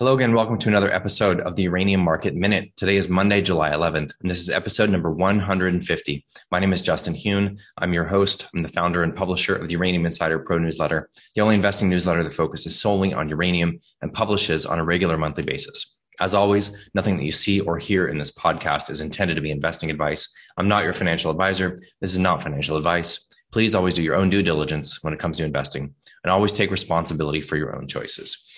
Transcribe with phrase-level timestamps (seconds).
[0.00, 0.34] Hello again.
[0.34, 2.72] Welcome to another episode of the Uranium Market Minute.
[2.74, 6.26] Today is Monday, July 11th, and this is episode number 150.
[6.50, 7.60] My name is Justin Huhn.
[7.78, 8.48] I'm your host.
[8.52, 12.24] I'm the founder and publisher of the Uranium Insider Pro newsletter, the only investing newsletter
[12.24, 15.96] that focuses solely on uranium and publishes on a regular monthly basis.
[16.20, 19.52] As always, nothing that you see or hear in this podcast is intended to be
[19.52, 20.34] investing advice.
[20.56, 21.78] I'm not your financial advisor.
[22.00, 23.28] This is not financial advice.
[23.52, 26.72] Please always do your own due diligence when it comes to investing and always take
[26.72, 28.50] responsibility for your own choices.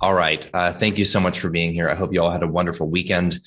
[0.00, 0.48] All right.
[0.52, 1.88] Uh, thank you so much for being here.
[1.88, 3.40] I hope you all had a wonderful weekend.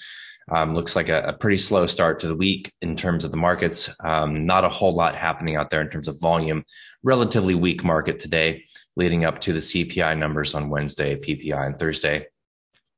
[0.49, 3.37] Um, looks like a, a, pretty slow start to the week in terms of the
[3.37, 3.93] markets.
[4.01, 6.63] Um, not a whole lot happening out there in terms of volume.
[7.03, 8.63] Relatively weak market today,
[8.95, 12.27] leading up to the CPI numbers on Wednesday, PPI on Thursday.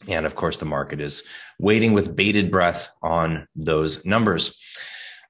[0.08, 1.24] And of course, the market is
[1.60, 4.62] waiting with bated breath on those numbers.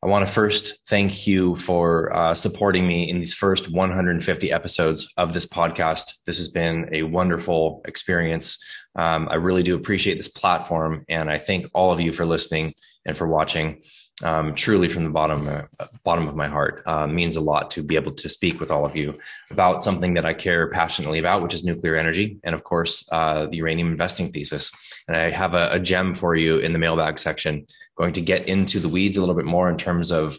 [0.02, 5.12] I want to first thank you for uh, supporting me in these first 150 episodes
[5.18, 6.14] of this podcast.
[6.26, 8.64] This has been a wonderful experience.
[8.96, 12.76] Um, I really do appreciate this platform, and I thank all of you for listening
[13.06, 13.82] and for watching
[14.24, 15.64] um, truly from the bottom uh,
[16.04, 18.86] bottom of my heart uh, means a lot to be able to speak with all
[18.86, 19.18] of you
[19.52, 23.48] about something that I care passionately about, which is nuclear energy, and of course uh,
[23.48, 24.72] the uranium investing thesis.
[25.08, 28.48] And I have a, a, gem for you in the mailbag section, going to get
[28.48, 30.38] into the weeds a little bit more in terms of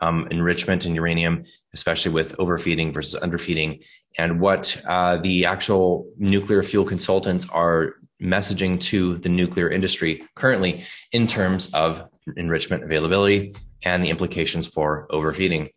[0.00, 1.44] um, enrichment in uranium,
[1.74, 3.80] especially with overfeeding versus underfeeding,
[4.18, 10.84] and what uh, the actual nuclear fuel consultants are messaging to the nuclear industry currently
[11.10, 15.70] in terms of enrichment availability and the implications for overfeeding.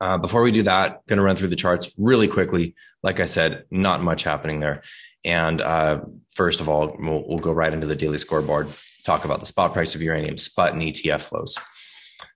[0.00, 2.74] Uh, before we do that, going to run through the charts really quickly.
[3.02, 4.82] Like I said, not much happening there.
[5.24, 6.00] And uh,
[6.32, 8.68] first of all, we'll, we'll, go right into the daily scoreboard,
[9.04, 11.58] talk about the spot price of uranium, SPUT and ETF flows.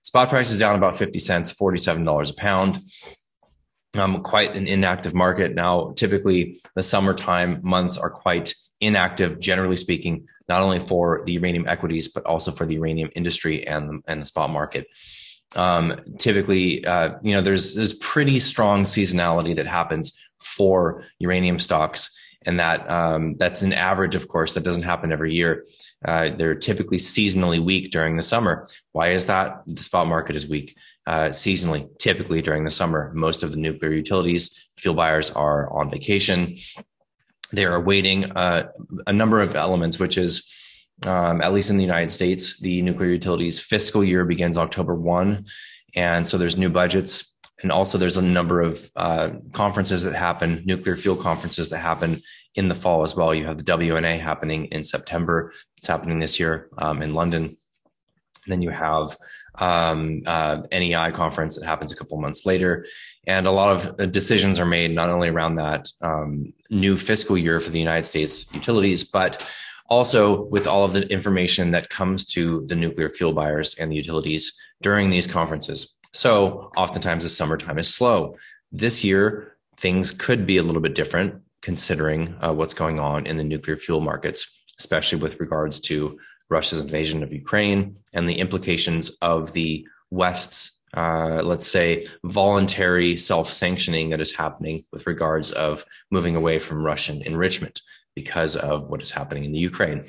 [0.03, 2.77] Spot price is down about 50 cents, $47 a pound.
[3.97, 5.55] Um, quite an inactive market.
[5.55, 11.67] Now, typically the summertime months are quite inactive, generally speaking, not only for the uranium
[11.67, 14.87] equities, but also for the uranium industry and, and the spot market.
[15.55, 22.11] Um, typically, uh, you know, there's, there's pretty strong seasonality that happens for uranium stocks.
[22.47, 25.65] And that, um, that's an average, of course, that doesn't happen every year.
[26.03, 28.67] Uh, they're typically seasonally weak during the summer.
[28.91, 29.63] Why is that?
[29.65, 30.75] The spot market is weak
[31.07, 33.11] uh, seasonally, typically during the summer.
[33.13, 36.57] Most of the nuclear utilities, fuel buyers are on vacation
[37.51, 38.69] they are awaiting uh,
[39.07, 40.51] a number of elements, which is
[41.05, 45.45] um, at least in the United States, the nuclear utilities fiscal year begins October 1.
[45.95, 47.35] And so there's new budgets.
[47.61, 52.21] And also there's a number of uh, conferences that happen, nuclear fuel conferences that happen
[52.55, 53.33] in the fall as well.
[53.33, 55.53] You have the WNA happening in September.
[55.77, 57.43] It's happening this year um, in London.
[57.43, 57.57] And
[58.47, 59.17] then you have
[59.59, 62.85] um, uh, NEI conference that happens a couple months later.
[63.27, 67.37] And a lot of uh, decisions are made not only around that um, new fiscal
[67.37, 69.47] year for the United States utilities, but
[69.87, 73.95] also with all of the information that comes to the nuclear fuel buyers and the
[73.95, 75.95] utilities during these conferences.
[76.13, 78.37] So oftentimes the summertime is slow.
[78.71, 83.37] This year, things could be a little bit different considering uh, what's going on in
[83.37, 86.17] the nuclear fuel markets, especially with regards to
[86.49, 93.51] Russia's invasion of Ukraine and the implications of the West's, uh, let's say, voluntary self
[93.51, 97.81] sanctioning that is happening with regards of moving away from Russian enrichment
[98.15, 100.05] because of what is happening in the Ukraine.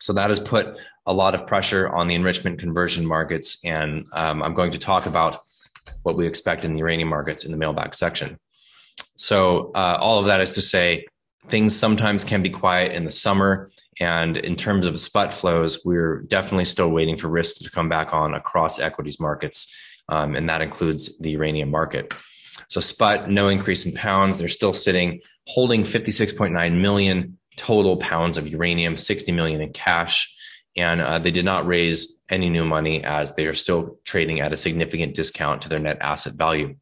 [0.00, 3.58] So that has put a lot of pressure on the enrichment conversion markets.
[3.64, 5.38] And um, I'm going to talk about
[6.02, 8.38] what we expect in the uranium markets in the mailbag section.
[9.16, 11.06] So uh, all of that is to say,
[11.48, 16.22] things sometimes can be quiet in the summer and in terms of spot flows, we're
[16.22, 19.72] definitely still waiting for risk to come back on across equities markets.
[20.08, 22.12] Um, and that includes the uranium market.
[22.68, 24.38] So SPUT, no increase in pounds.
[24.38, 30.34] They're still sitting holding 56.9 million total pounds of uranium, 60 million in cash.
[30.76, 34.52] And uh, they did not raise any new money as they are still trading at
[34.52, 36.74] a significant discount to their net asset value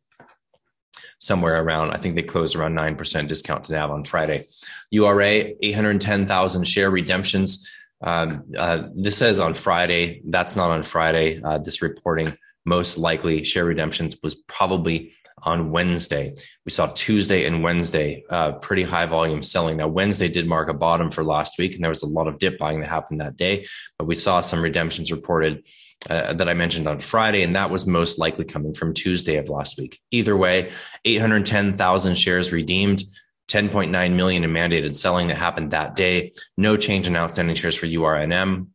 [1.22, 4.48] somewhere around, I think they closed around 9% discount to NAV on Friday.
[4.90, 7.70] URA, 810,000 share redemptions.
[8.02, 10.22] Um, uh, this says on Friday.
[10.24, 11.40] That's not on Friday.
[11.40, 12.36] Uh, this reporting
[12.66, 15.12] most likely share redemptions was probably
[15.44, 16.34] on Wednesday.
[16.64, 19.76] We saw Tuesday and Wednesday uh, pretty high volume selling.
[19.76, 22.38] Now Wednesday did mark a bottom for last week, and there was a lot of
[22.38, 23.66] dip buying that happened that day.
[23.98, 25.66] But we saw some redemptions reported
[26.08, 29.48] uh, that I mentioned on Friday, and that was most likely coming from Tuesday of
[29.48, 30.00] last week.
[30.10, 30.72] Either way,
[31.04, 33.02] 810,000 shares redeemed.
[33.48, 36.32] 10.9 million in mandated selling that happened that day.
[36.56, 38.68] No change in outstanding shares for URNM.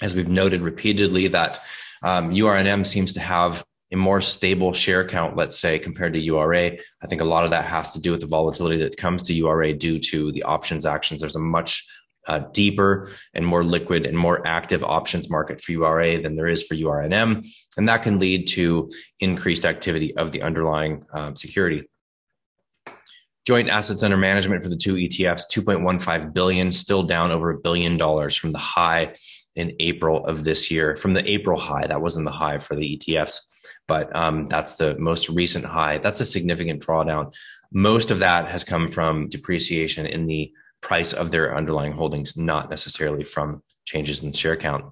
[0.00, 1.60] As we've noted repeatedly, that
[2.02, 6.78] um, URNM seems to have a more stable share count, let's say, compared to URA.
[7.02, 9.34] I think a lot of that has to do with the volatility that comes to
[9.34, 11.20] URA due to the options actions.
[11.20, 11.86] There's a much
[12.28, 16.62] uh, deeper and more liquid and more active options market for URA than there is
[16.62, 17.46] for URNM.
[17.76, 21.88] And that can lead to increased activity of the underlying um, security.
[23.46, 27.96] Joint assets under management for the two ETFs, 2.15 billion, still down over a billion
[27.96, 29.14] dollars from the high
[29.56, 30.96] in April of this year.
[30.96, 33.40] From the April high, that wasn't the high for the ETFs,
[33.86, 35.96] but um, that's the most recent high.
[35.96, 37.34] That's a significant drawdown.
[37.72, 42.70] Most of that has come from depreciation in the price of their underlying holdings, not
[42.70, 44.84] necessarily from changes in share count.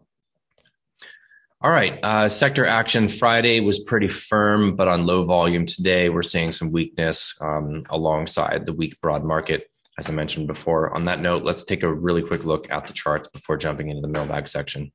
[1.62, 6.22] All right, uh, sector action Friday was pretty firm, but on low volume today, we're
[6.22, 10.94] seeing some weakness um, alongside the weak broad market, as I mentioned before.
[10.94, 14.02] On that note, let's take a really quick look at the charts before jumping into
[14.02, 14.92] the mailbag section.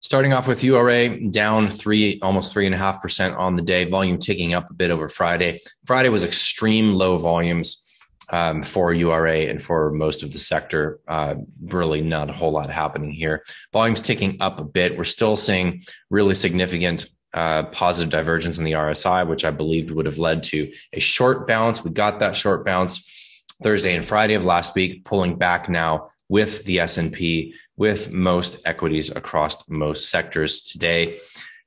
[0.00, 3.84] Starting off with URA, down three, almost three and a half percent on the day.
[3.84, 5.60] Volume ticking up a bit over Friday.
[5.86, 7.91] Friday was extreme low volumes
[8.30, 11.00] um, for URA and for most of the sector.
[11.08, 13.44] Uh, really, not a whole lot happening here.
[13.72, 14.96] Volumes ticking up a bit.
[14.96, 20.06] We're still seeing really significant uh, positive divergence in the RSI, which I believed would
[20.06, 21.82] have led to a short bounce.
[21.82, 26.64] We got that short bounce Thursday and Friday of last week, pulling back now with
[26.64, 31.18] the S&P, with most equities across most sectors today.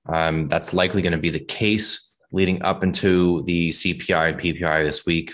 [0.08, 4.84] Um, that's likely going to be the case leading up into the CPI and PPI
[4.84, 5.32] this week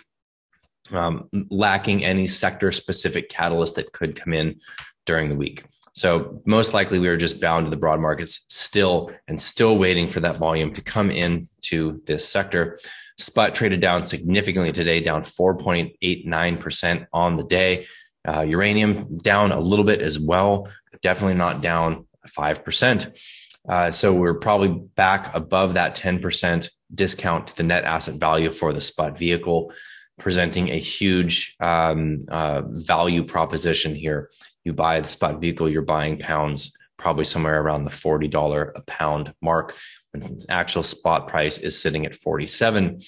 [0.93, 4.59] um, lacking any sector specific catalyst that could come in
[5.05, 5.63] during the week.
[5.93, 10.07] So most likely we are just bound to the broad markets still and still waiting
[10.07, 12.79] for that volume to come in to this sector.
[13.17, 17.85] SPUT traded down significantly today, down 4.89% on the day.
[18.27, 20.69] Uh, uranium down a little bit as well,
[21.01, 23.19] definitely not down 5%.
[23.67, 28.73] Uh, so we're probably back above that 10% discount to the net asset value for
[28.73, 29.73] the spot vehicle
[30.21, 34.29] presenting a huge um, uh, value proposition here.
[34.63, 39.33] You buy the spot vehicle, you're buying pounds, probably somewhere around the $40 a pound
[39.41, 39.75] mark.
[40.11, 42.99] When actual spot price is sitting at 47.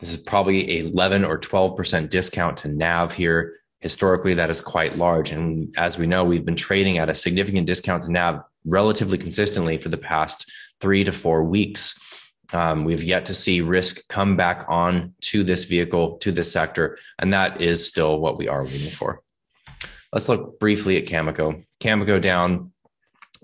[0.00, 3.58] This is probably a 11 or 12% discount to NAV here.
[3.80, 5.30] Historically, that is quite large.
[5.30, 9.78] And as we know, we've been trading at a significant discount to NAV relatively consistently
[9.78, 10.50] for the past
[10.80, 11.99] three to four weeks.
[12.52, 16.98] Um, we've yet to see risk come back on to this vehicle, to this sector,
[17.18, 19.22] and that is still what we are waiting for.
[20.12, 21.64] Let's look briefly at Cameco.
[21.80, 22.72] Cameco down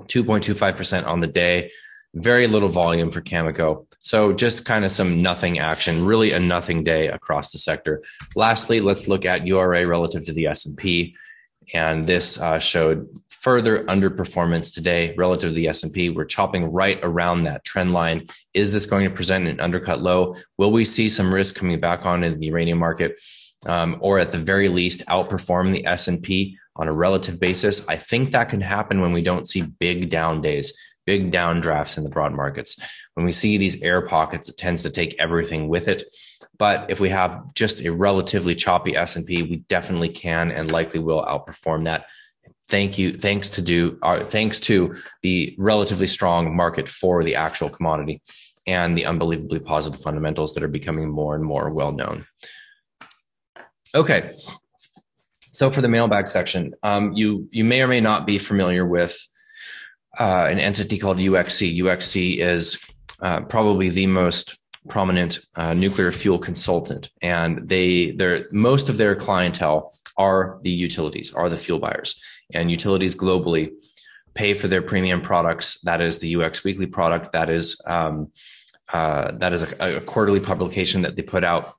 [0.02, 1.70] 2.25% on the day.
[2.14, 3.86] Very little volume for Cameco.
[3.98, 8.02] So just kind of some nothing action, really a nothing day across the sector.
[8.34, 11.14] Lastly, let's look at URA relative to the S&P.
[11.74, 13.08] And this uh, showed
[13.46, 16.10] further underperformance today relative to the S&P.
[16.10, 18.26] We're chopping right around that trend line.
[18.54, 20.34] Is this going to present an undercut low?
[20.58, 23.20] Will we see some risk coming back on in the uranium market?
[23.68, 27.88] Um, or at the very least outperform the S&P on a relative basis.
[27.88, 32.02] I think that can happen when we don't see big down days, big downdrafts in
[32.02, 32.76] the broad markets.
[33.14, 36.02] When we see these air pockets, it tends to take everything with it.
[36.58, 41.22] But if we have just a relatively choppy S&P, we definitely can and likely will
[41.22, 42.06] outperform that
[42.68, 47.68] thank you thanks to do uh, thanks to the relatively strong market for the actual
[47.68, 48.20] commodity
[48.66, 52.26] and the unbelievably positive fundamentals that are becoming more and more well known.
[53.94, 54.36] Okay.
[55.52, 59.16] So for the mailbag section um, you you may or may not be familiar with
[60.18, 62.78] uh, an entity called UXC UXC is
[63.20, 64.58] uh, probably the most
[64.88, 71.32] prominent uh, nuclear fuel consultant and they their most of their clientele are the utilities
[71.34, 72.20] are the fuel buyers
[72.52, 73.72] and utilities globally
[74.34, 75.80] pay for their premium products.
[75.80, 77.32] That is the UX Weekly product.
[77.32, 78.30] That is um,
[78.92, 81.72] uh, that is a, a, quarterly publication that they put out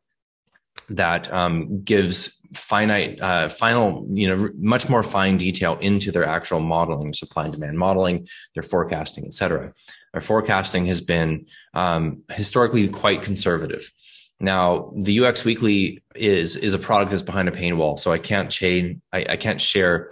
[0.90, 6.60] that um, gives finite, uh, final, you know, much more fine detail into their actual
[6.60, 9.74] modeling, supply and demand modeling, their forecasting, et cetera.
[10.14, 13.92] Their forecasting has been um, historically quite conservative.
[14.40, 18.52] Now, the UX Weekly is is a product that's behind a paywall, so I can't
[18.52, 20.12] chain, I, I can't share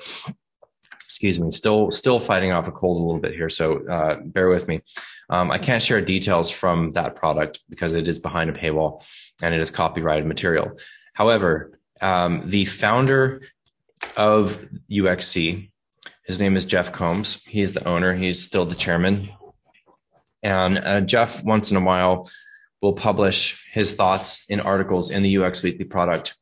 [1.05, 4.49] excuse me, still still fighting off a cold a little bit here, so uh, bear
[4.49, 4.81] with me.
[5.29, 9.03] Um, I can't share details from that product because it is behind a paywall
[9.41, 10.77] and it is copyrighted material.
[11.13, 13.41] However, um, the founder
[14.17, 15.71] of UXC,
[16.25, 17.43] his name is Jeff Combs.
[17.45, 18.13] He's the owner.
[18.13, 19.29] He's still the chairman.
[20.43, 22.29] And uh, Jeff, once in a while,
[22.81, 26.35] will publish his thoughts in articles in the UX Weekly product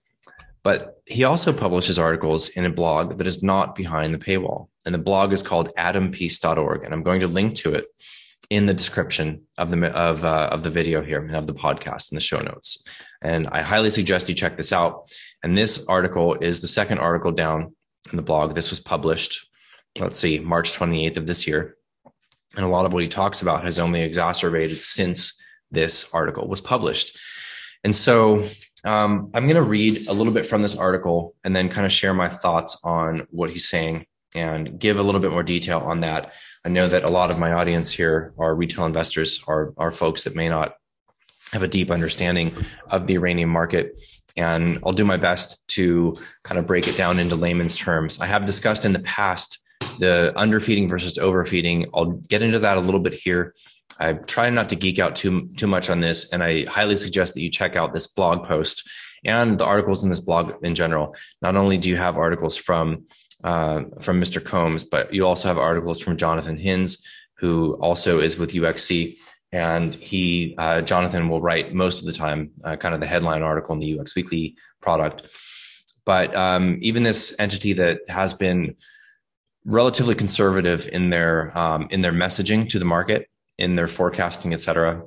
[0.64, 4.70] but he also publishes articles in a blog that is not behind the paywall.
[4.84, 6.84] And the blog is called atompeace.org.
[6.84, 7.86] And I'm going to link to it
[8.50, 12.12] in the description of the of uh, of the video here and of the podcast
[12.12, 12.84] in the show notes.
[13.22, 15.12] And I highly suggest you check this out.
[15.44, 17.76] And this article is the second article down
[18.12, 18.56] in the blog.
[18.56, 19.48] This was published,
[20.00, 21.78] let's see, March 28th of this year.
[22.56, 25.40] And a lot of what he talks about has only exacerbated since
[25.70, 27.18] this article was published.
[27.84, 28.48] And so
[28.84, 31.92] um, I'm going to read a little bit from this article and then kind of
[31.92, 36.02] share my thoughts on what he's saying and give a little bit more detail on
[36.02, 36.34] that.
[36.66, 40.24] I know that a lot of my audience here are retail investors, are, are folks
[40.24, 40.76] that may not
[41.52, 42.56] have a deep understanding
[42.90, 43.98] of the uranium market.
[44.36, 48.20] And I'll do my best to kind of break it down into layman's terms.
[48.20, 49.60] I have discussed in the past
[50.00, 51.86] the underfeeding versus overfeeding.
[51.94, 53.54] I'll get into that a little bit here.
[54.00, 57.34] I try not to geek out too too much on this, and I highly suggest
[57.34, 58.90] that you check out this blog post
[59.26, 61.16] and the articles in this blog in general.
[61.42, 63.06] Not only do you have articles from
[63.44, 64.44] uh, from Mr.
[64.44, 67.04] Combs, but you also have articles from Jonathan Hinze,
[67.38, 69.18] who also is with UXC,
[69.52, 73.44] and he uh, Jonathan will write most of the time, uh, kind of the headline
[73.44, 75.30] article in the UX Weekly product.
[76.06, 78.76] But um, even this entity that has been
[79.66, 84.60] relatively conservative in their um, in their messaging to the market, in their forecasting, et
[84.60, 85.04] cetera.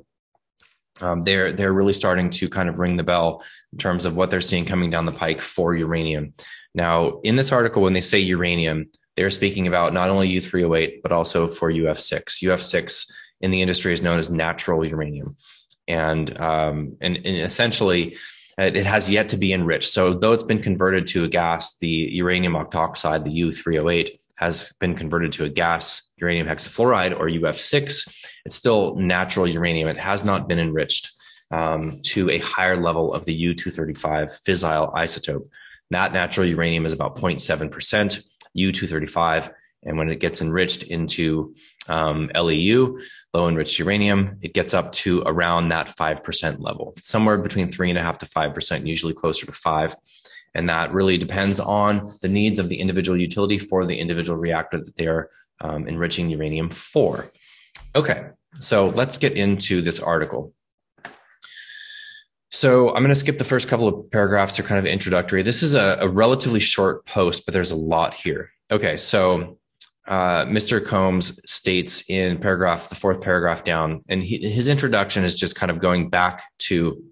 [0.99, 4.31] Um, they're they're really starting to kind of ring the bell in terms of what
[4.31, 6.33] they're seeing coming down the pike for uranium.
[6.73, 11.11] Now, in this article, when they say uranium, they're speaking about not only U3O8 but
[11.11, 12.43] also for UF6.
[12.43, 13.11] UF6
[13.41, 15.35] in the industry is known as natural uranium,
[15.87, 18.17] and um, and, and essentially
[18.57, 19.89] it has yet to be enriched.
[19.89, 24.95] So though it's been converted to a gas, the uranium octoxide, the U3O8, has been
[24.95, 28.25] converted to a gas, uranium hexafluoride or UF6.
[28.45, 29.87] It's still natural uranium.
[29.89, 31.11] It has not been enriched
[31.51, 35.47] um, to a higher level of the U235 fissile isotope.
[35.91, 38.27] That natural uranium is about 0.7%,
[38.57, 39.53] U235.
[39.83, 41.55] And when it gets enriched into
[41.87, 42.99] um, LEU,
[43.33, 47.97] low enriched uranium, it gets up to around that 5% level, somewhere between three and
[47.97, 49.95] a half to 5%, usually closer to five.
[50.53, 54.83] And that really depends on the needs of the individual utility for the individual reactor
[54.83, 55.29] that they are
[55.61, 57.27] um, enriching uranium for.
[57.95, 60.53] Okay, so let's get into this article.
[62.49, 64.57] So I'm going to skip the first couple of paragraphs.
[64.57, 65.43] They're kind of introductory.
[65.43, 68.51] This is a, a relatively short post, but there's a lot here.
[68.71, 69.59] Okay, so
[70.07, 70.83] uh, Mr.
[70.83, 75.69] Combs states in paragraph, the fourth paragraph down, and he, his introduction is just kind
[75.69, 77.03] of going back to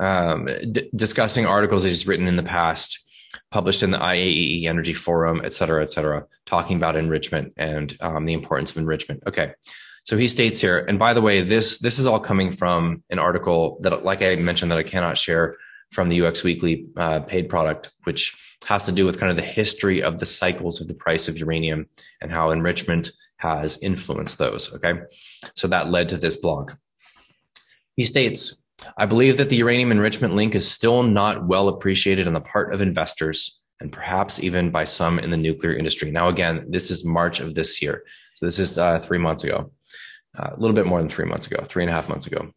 [0.00, 3.06] um, d- discussing articles that he's written in the past,
[3.50, 8.24] published in the IAEE Energy Forum, et cetera, et cetera, talking about enrichment and um,
[8.24, 9.22] the importance of enrichment.
[9.26, 9.52] Okay.
[10.04, 13.18] So he states here, and by the way, this this is all coming from an
[13.18, 15.56] article that, like I mentioned, that I cannot share
[15.92, 19.42] from the UX Weekly uh, paid product, which has to do with kind of the
[19.42, 21.86] history of the cycles of the price of uranium
[22.22, 24.74] and how enrichment has influenced those.
[24.74, 24.94] Okay,
[25.54, 26.72] so that led to this blog.
[27.96, 28.64] He states,
[28.96, 32.72] I believe that the uranium enrichment link is still not well appreciated on the part
[32.72, 36.10] of investors and perhaps even by some in the nuclear industry.
[36.10, 38.04] Now, again, this is March of this year.
[38.34, 39.72] So this is uh, three months ago,
[40.38, 42.50] uh, a little bit more than three months ago, three and a half months ago.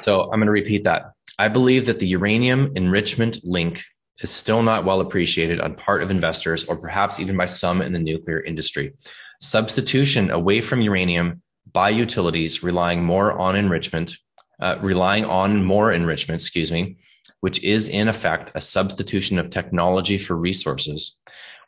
[0.00, 1.12] So I'm going to repeat that.
[1.38, 3.84] I believe that the uranium enrichment link
[4.20, 7.92] is still not well appreciated on part of investors or perhaps even by some in
[7.92, 8.94] the nuclear industry.
[9.40, 11.42] Substitution away from uranium
[11.72, 14.16] by utilities relying more on enrichment
[14.60, 16.96] uh, relying on more enrichment, excuse me,
[17.40, 21.18] which is in effect a substitution of technology for resources,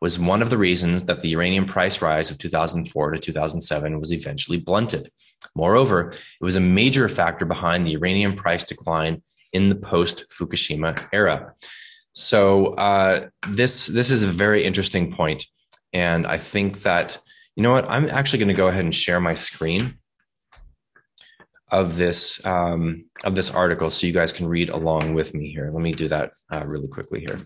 [0.00, 4.12] was one of the reasons that the uranium price rise of 2004 to 2007 was
[4.12, 5.10] eventually blunted.
[5.54, 11.08] Moreover, it was a major factor behind the uranium price decline in the post Fukushima
[11.12, 11.54] era.
[12.12, 15.46] So uh, this this is a very interesting point,
[15.92, 17.18] and I think that
[17.56, 19.94] you know what I'm actually going to go ahead and share my screen
[21.70, 25.70] of this um, of this article so you guys can read along with me here.
[25.72, 27.38] Let me do that uh, really quickly here.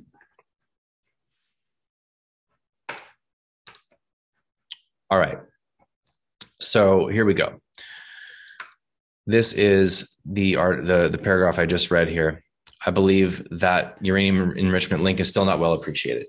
[5.11, 5.39] All right.
[6.61, 7.61] So here we go.
[9.27, 12.43] This is the art the, the paragraph I just read here.
[12.87, 16.27] I believe that uranium enrichment link is still not well appreciated.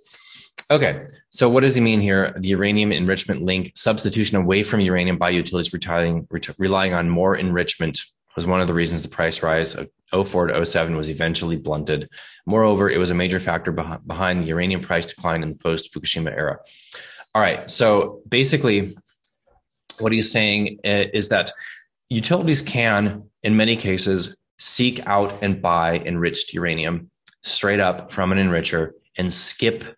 [0.71, 2.33] Okay, so what does he mean here?
[2.37, 8.01] The uranium enrichment link substitution away from uranium by utilities relying, relying on more enrichment
[8.35, 9.89] was one of the reasons the price rise of
[10.27, 12.09] 04 to 07 was eventually blunted.
[12.45, 16.35] Moreover, it was a major factor behind the uranium price decline in the post Fukushima
[16.35, 16.57] era.
[17.33, 18.97] All right, so basically,
[19.99, 21.51] what he's saying is that
[22.09, 27.11] utilities can, in many cases, seek out and buy enriched uranium
[27.43, 29.95] straight up from an enricher and skip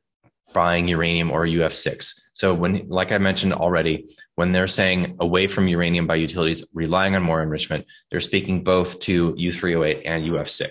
[0.57, 2.19] buying uranium or UF6.
[2.33, 3.95] So when, like I mentioned already,
[4.39, 8.99] when they're saying away from uranium by utilities, relying on more enrichment, they're speaking both
[9.01, 10.65] to U3O8 and UF6.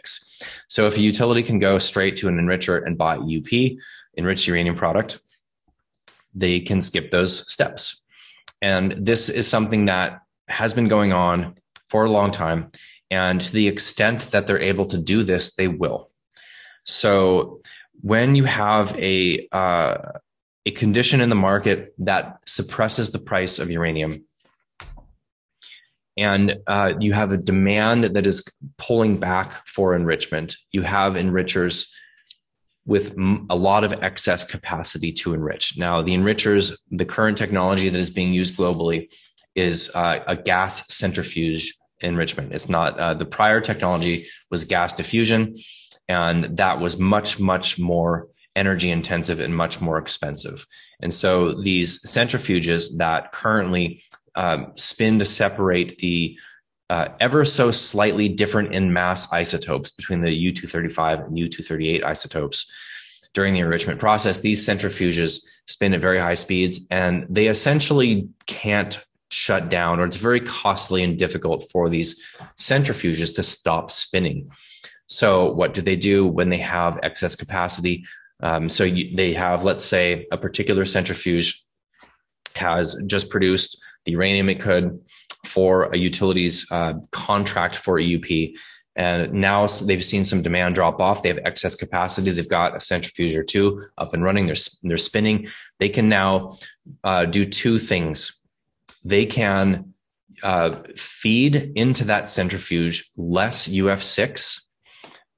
[0.66, 3.50] So if a utility can go straight to an enricher and buy UP,
[4.18, 5.20] enriched uranium product,
[6.34, 8.04] they can skip those steps.
[8.60, 11.54] And this is something that has been going on
[11.90, 12.72] for a long time.
[13.08, 16.10] And to the extent that they're able to do this, they will.
[16.82, 17.60] So
[18.06, 20.12] when you have a uh,
[20.64, 24.24] a condition in the market that suppresses the price of uranium,
[26.16, 28.44] and uh, you have a demand that is
[28.78, 31.92] pulling back for enrichment, you have enrichers
[32.84, 33.16] with
[33.50, 35.76] a lot of excess capacity to enrich.
[35.76, 39.12] Now, the enrichers, the current technology that is being used globally
[39.56, 42.52] is uh, a gas centrifuge enrichment.
[42.52, 45.56] It's not uh, the prior technology was gas diffusion,
[46.08, 50.66] and that was much much more energy intensive and much more expensive.
[51.00, 54.02] And so these centrifuges that currently
[54.34, 56.38] um, spin to separate the
[56.88, 62.70] uh, ever so slightly different in mass isotopes between the U235 and U238 isotopes
[63.34, 64.40] during the enrichment process.
[64.40, 69.04] These centrifuges spin at very high speeds and they essentially can't
[69.36, 72.20] shut down, or it's very costly and difficult for these
[72.58, 74.50] centrifuges to stop spinning.
[75.08, 78.04] So, what do they do when they have excess capacity?
[78.40, 81.62] Um, so, you, they have, let's say, a particular centrifuge
[82.54, 84.98] has just produced the uranium it could
[85.44, 88.56] for a utilities uh, contract for EUP.
[88.96, 91.22] And now they've seen some demand drop off.
[91.22, 92.30] They have excess capacity.
[92.30, 94.46] They've got a centrifuge or two up and running.
[94.46, 95.48] They're, they're spinning.
[95.78, 96.56] They can now
[97.04, 98.42] uh, do two things
[99.06, 99.94] they can
[100.42, 104.62] uh, feed into that centrifuge less UF6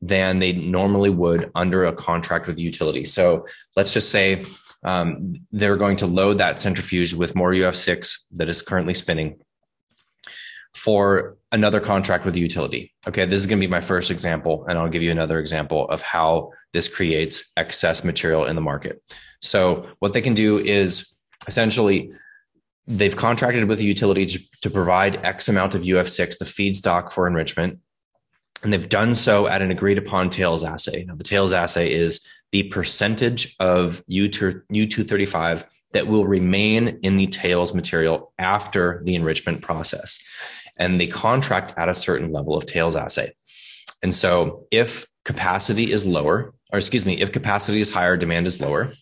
[0.01, 3.05] than they normally would under a contract with the utility.
[3.05, 3.47] So
[3.77, 4.47] let's just say
[4.85, 9.39] um, they're going to load that centrifuge with more UF6 that is currently spinning
[10.75, 12.95] for another contract with the utility.
[13.07, 15.89] Okay, this is going to be my first example, and I'll give you another example
[15.89, 19.03] of how this creates excess material in the market.
[19.43, 22.13] So, what they can do is essentially
[22.88, 27.26] they've contracted with the utility to, to provide X amount of UF6, the feedstock for
[27.26, 27.78] enrichment.
[28.63, 31.04] And they've done so at an agreed upon tails assay.
[31.04, 37.75] Now, the tails assay is the percentage of U235 that will remain in the tails
[37.75, 40.19] material after the enrichment process.
[40.76, 43.32] And they contract at a certain level of tails assay.
[44.02, 48.60] And so if capacity is lower, or excuse me, if capacity is higher, demand is
[48.60, 48.93] lower,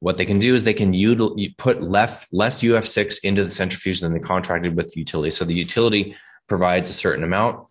[0.00, 4.00] what they can do is they can util- put less, less UF6 into the centrifuge
[4.00, 5.30] than they contracted with the utility.
[5.30, 6.16] So the utility
[6.48, 7.66] provides a certain amount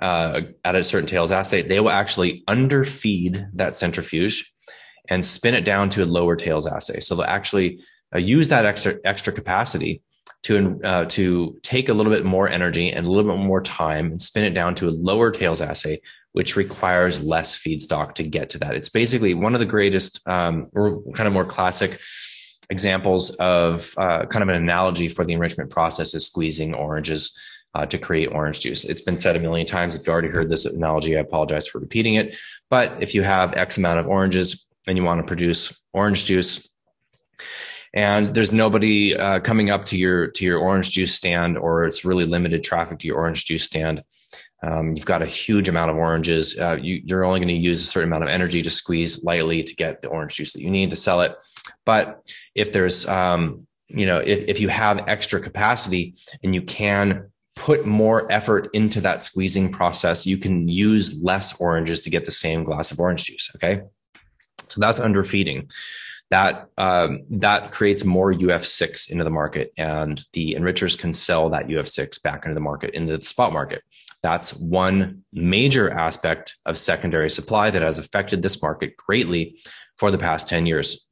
[0.00, 1.62] uh, at a certain tails assay.
[1.62, 4.50] They will actually underfeed that centrifuge
[5.08, 7.00] and spin it down to a lower tails assay.
[7.00, 7.80] So they'll actually
[8.14, 10.02] uh, use that extra extra capacity
[10.44, 14.06] to uh, to take a little bit more energy and a little bit more time
[14.06, 16.00] and spin it down to a lower tails assay
[16.34, 18.74] which requires less feedstock to get to that.
[18.74, 22.00] It's basically one of the greatest, um, or kind of more classic
[22.70, 27.38] examples of uh, kind of an analogy for the enrichment process is squeezing oranges
[27.76, 28.82] uh, to create orange juice.
[28.82, 29.94] It's been said a million times.
[29.94, 32.36] If you already heard this analogy, I apologize for repeating it.
[32.68, 36.68] But if you have X amount of oranges and you want to produce orange juice,
[37.94, 42.04] and there's nobody uh, coming up to your to your orange juice stand, or it's
[42.04, 44.02] really limited traffic to your orange juice stand
[44.64, 46.58] um, you've got a huge amount of oranges.
[46.58, 49.62] Uh, you, are only going to use a certain amount of energy to squeeze lightly
[49.62, 51.36] to get the orange juice that you need to sell it.
[51.84, 57.30] But if there's, um, you know, if, if you have extra capacity and you can
[57.56, 62.30] put more effort into that squeezing process, you can use less oranges to get the
[62.30, 63.50] same glass of orange juice.
[63.56, 63.82] Okay.
[64.68, 65.68] So that's underfeeding
[66.30, 71.68] that um, that creates more UF6 into the market, and the enrichers can sell that
[71.68, 73.82] UF6 back into the market into the spot market.
[74.24, 79.58] That's one major aspect of secondary supply that has affected this market greatly
[79.98, 81.06] for the past 10 years.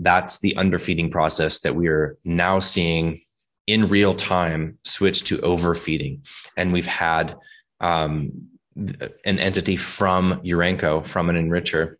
[0.00, 3.20] That's the underfeeding process that we are now seeing
[3.68, 6.26] in real time switch to overfeeding.
[6.56, 7.36] And we've had
[7.78, 11.98] um, an entity from Urenco, from an enricher,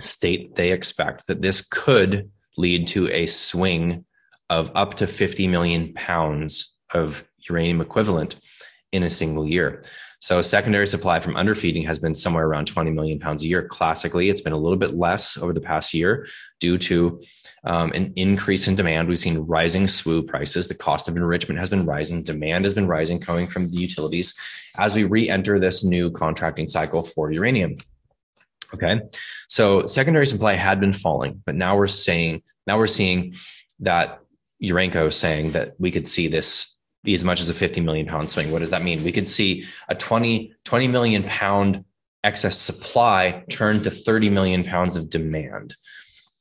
[0.00, 4.04] state they expect that this could lead to a swing
[4.50, 8.34] of up to 50 million pounds of uranium equivalent
[8.94, 9.82] in a single year.
[10.20, 13.66] So secondary supply from underfeeding has been somewhere around 20 million pounds a year.
[13.66, 16.26] Classically, it's been a little bit less over the past year
[16.60, 17.20] due to
[17.64, 19.08] um, an increase in demand.
[19.08, 20.68] We've seen rising SWU prices.
[20.68, 22.22] The cost of enrichment has been rising.
[22.22, 24.34] Demand has been rising coming from the utilities
[24.78, 27.74] as we re-enter this new contracting cycle for uranium.
[28.72, 29.00] Okay.
[29.48, 33.34] So secondary supply had been falling, but now we're saying, now we're seeing
[33.80, 34.20] that
[34.62, 36.73] Urenco saying that we could see this
[37.04, 38.50] be as much as a 50 million pound swing.
[38.50, 39.04] What does that mean?
[39.04, 41.84] We could see a 20, 20 million pound
[42.24, 45.74] excess supply turn to 30 million pounds of demand,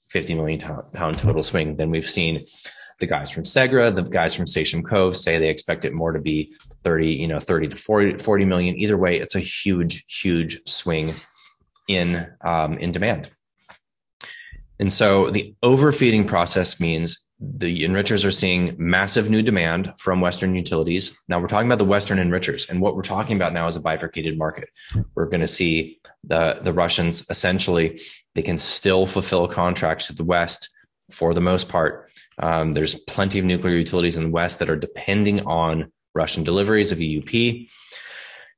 [0.09, 0.59] 50 million
[0.93, 1.75] pound total swing.
[1.75, 2.45] Then we've seen
[2.99, 6.19] the guys from Segra, the guys from Sachem Cove say they expect it more to
[6.19, 8.77] be 30, you know, 30 to 40, 40 million.
[8.77, 11.13] Either way, it's a huge, huge swing
[11.89, 13.29] in, um, in demand.
[14.79, 20.55] And so the overfeeding process means the enrichers are seeing massive new demand from Western
[20.55, 21.21] utilities.
[21.27, 23.81] Now we're talking about the Western enrichers, and what we're talking about now is a
[23.81, 24.69] bifurcated market.
[25.15, 27.99] We're going to see the the Russians essentially
[28.35, 30.69] they can still fulfill contracts to the West
[31.11, 32.09] for the most part.
[32.39, 36.91] Um, there's plenty of nuclear utilities in the West that are depending on Russian deliveries
[36.91, 37.69] of EUP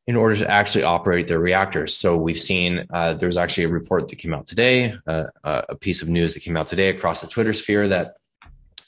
[0.07, 1.97] in order to actually operate their reactors.
[1.97, 6.01] So we've seen uh, there's actually a report that came out today, uh, a piece
[6.01, 8.15] of news that came out today across the Twitter sphere that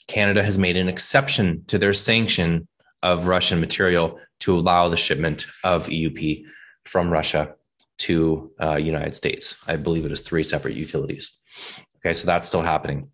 [0.08, 2.66] Canada has made an exception to their sanction
[3.02, 6.44] of Russian material to allow the shipment of EUP
[6.84, 7.54] from Russia
[7.98, 9.62] to uh, United States.
[9.66, 11.38] I believe it is three separate utilities.
[11.98, 13.10] Okay, so that's still happening.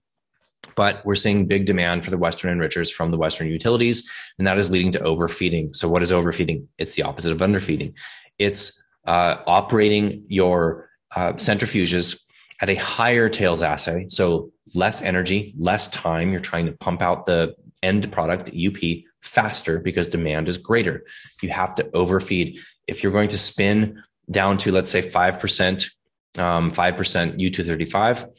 [0.77, 4.59] But we're seeing big demand for the Western enrichers from the Western utilities, and that
[4.59, 5.75] is leading to overfeeding.
[5.75, 6.69] So, what is overfeeding?
[6.79, 7.95] It's the opposite of underfeeding.
[8.39, 12.25] It's uh, operating your uh, centrifuges
[12.61, 14.07] at a higher tails assay.
[14.09, 16.31] So, less energy, less time.
[16.31, 21.05] You're trying to pump out the end product, the EUP, faster because demand is greater.
[21.43, 22.59] You have to overfeed.
[22.87, 25.91] If you're going to spin down to, let's say, 5%,
[26.39, 28.31] um, 5% U235,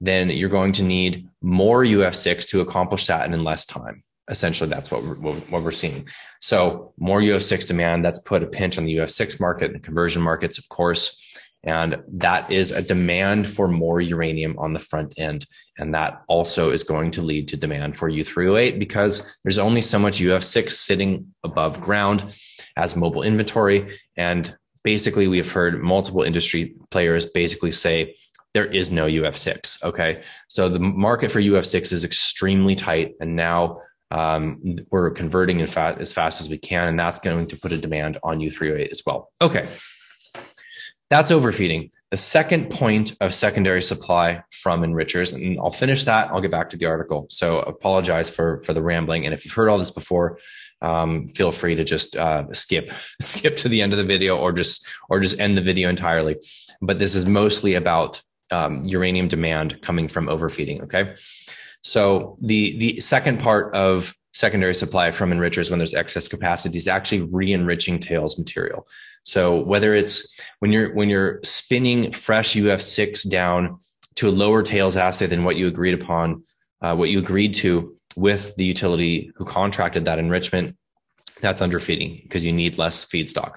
[0.00, 4.02] then you're going to need more UF6 to accomplish that in less time.
[4.28, 6.08] Essentially, that's what we're, what we're seeing.
[6.40, 10.58] So more UF6 demand, that's put a pinch on the UF6 market, the conversion markets,
[10.58, 11.22] of course.
[11.66, 15.46] And that is a demand for more uranium on the front end.
[15.76, 19.98] And that also is going to lead to demand for U3O8 because there's only so
[19.98, 22.24] much UF6 sitting above ground
[22.76, 23.98] as mobile inventory.
[24.16, 28.16] And basically, we have heard multiple industry players basically say
[28.54, 29.84] there is no UF6.
[29.84, 30.22] Okay.
[30.46, 33.14] So the market for UF6 is extremely tight.
[33.18, 33.80] And now
[34.12, 36.86] um, we're converting in fa- as fast as we can.
[36.86, 39.32] And that's going to put a demand on U3O8 as well.
[39.42, 39.68] Okay.
[41.08, 41.90] That's overfeeding.
[42.10, 46.30] The second point of secondary supply from enrichers, and I'll finish that.
[46.30, 47.26] I'll get back to the article.
[47.30, 49.24] So apologize for for the rambling.
[49.24, 50.38] And if you've heard all this before,
[50.82, 54.52] um, feel free to just uh, skip skip to the end of the video, or
[54.52, 56.36] just or just end the video entirely.
[56.80, 60.82] But this is mostly about um, uranium demand coming from overfeeding.
[60.82, 61.14] Okay,
[61.82, 66.86] so the the second part of secondary supply from enrichers when there's excess capacity is
[66.86, 68.86] actually re-enriching tails material.
[69.24, 73.80] So whether it's when you're when you're spinning fresh UF6 down
[74.16, 76.44] to a lower tails assay than what you agreed upon,
[76.82, 80.76] uh, what you agreed to with the utility who contracted that enrichment,
[81.40, 83.56] that's underfeeding because you need less feedstock.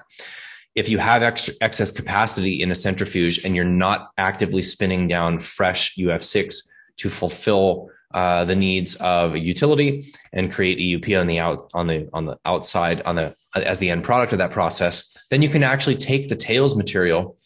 [0.74, 5.40] If you have extra, excess capacity in a centrifuge and you're not actively spinning down
[5.40, 6.56] fresh UF6
[6.98, 11.86] to fulfill uh, the needs of a utility and create EUP on the out on
[11.86, 15.48] the on the outside on the as the end product of that process, then you
[15.48, 17.36] can actually take the tails material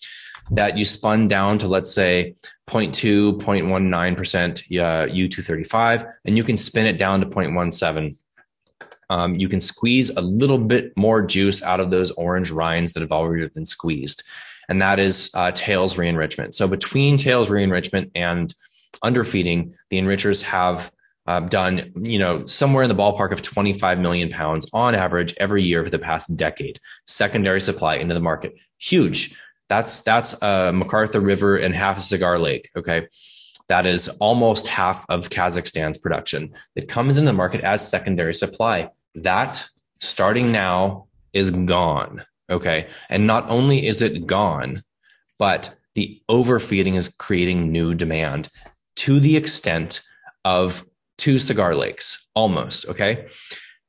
[0.51, 2.35] that you spun down to let's say
[2.69, 8.15] 0.2 0.19% uh, u235 and you can spin it down to 0.17
[9.09, 13.01] um, you can squeeze a little bit more juice out of those orange rinds that
[13.01, 14.23] have already been squeezed
[14.69, 16.55] and that is uh, tails reenrichment.
[16.55, 18.55] So between tails reenrichment and
[19.05, 20.91] underfeeding, the enrichers have
[21.27, 25.63] uh, done, you know, somewhere in the ballpark of 25 million pounds on average every
[25.63, 26.79] year for the past decade.
[27.07, 29.39] Secondary supply into the market, huge.
[29.69, 32.71] That's that's uh, McArthur River and half of Cigar Lake.
[32.77, 33.09] Okay,
[33.69, 38.91] that is almost half of Kazakhstan's production that comes into the market as secondary supply.
[39.15, 39.67] That
[40.01, 42.25] starting now is gone.
[42.51, 44.85] Okay, and not only is it gone,
[45.39, 48.51] but the overfeeding is creating new demand
[48.97, 50.03] to the extent
[50.45, 50.85] of
[51.19, 53.27] two Cigar Lakes almost okay?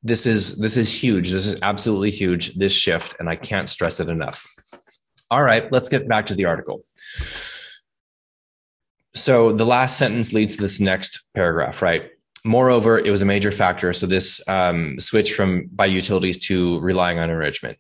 [0.04, 1.32] This is this is huge.
[1.32, 4.46] This is absolutely huge this shift and i can't stress it enough.
[5.32, 6.86] All right let's get back to the article.
[9.16, 12.12] So the last sentence leads to this next paragraph right?
[12.44, 17.18] Moreover it was a major factor so this um, switch from by utilities to relying
[17.18, 17.78] on enrichment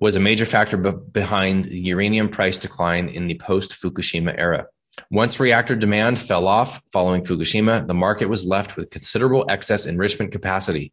[0.00, 4.66] was a major factor be- behind the uranium price decline in the post Fukushima era
[5.10, 10.32] once reactor demand fell off following Fukushima, the market was left with considerable excess enrichment
[10.32, 10.92] capacity.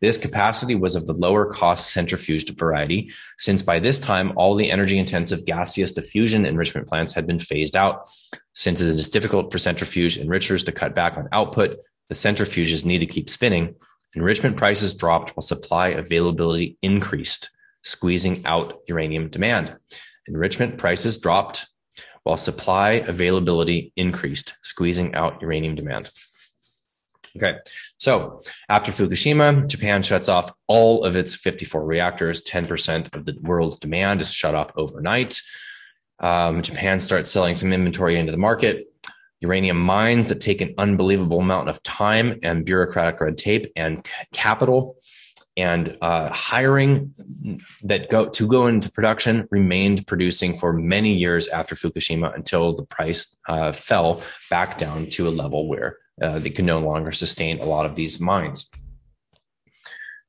[0.00, 4.70] This capacity was of the lower cost centrifuged variety, since by this time, all the
[4.70, 8.08] energy intensive gaseous diffusion enrichment plants had been phased out.
[8.52, 12.98] Since it is difficult for centrifuge enrichers to cut back on output, the centrifuges need
[12.98, 13.74] to keep spinning.
[14.14, 17.50] Enrichment prices dropped while supply availability increased,
[17.82, 19.76] squeezing out uranium demand.
[20.28, 21.66] Enrichment prices dropped
[22.26, 26.10] while supply availability increased, squeezing out uranium demand.
[27.36, 27.54] Okay.
[27.98, 32.44] So after Fukushima, Japan shuts off all of its 54 reactors.
[32.44, 35.40] 10% of the world's demand is shut off overnight.
[36.18, 38.86] Um, Japan starts selling some inventory into the market.
[39.38, 44.96] Uranium mines that take an unbelievable amount of time and bureaucratic red tape and capital
[45.56, 47.14] and uh, hiring
[47.82, 52.84] that go to go into production remained producing for many years after Fukushima until the
[52.84, 57.60] price uh, fell back down to a level where uh, they could no longer sustain
[57.60, 58.70] a lot of these mines.